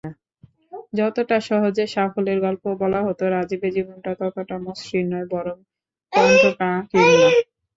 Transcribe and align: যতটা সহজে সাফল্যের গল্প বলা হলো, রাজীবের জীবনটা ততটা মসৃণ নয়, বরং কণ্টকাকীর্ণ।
যতটা 0.93 1.37
সহজে 1.41 1.85
সাফল্যের 1.87 2.39
গল্প 2.45 2.63
বলা 2.81 2.99
হলো, 3.01 3.23
রাজীবের 3.35 3.71
জীবনটা 3.73 4.11
ততটা 4.19 4.55
মসৃণ 4.65 5.05
নয়, 5.11 5.27
বরং 5.33 5.57
কণ্টকাকীর্ণ। 6.13 7.21